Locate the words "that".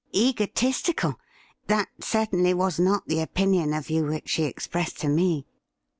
1.67-1.87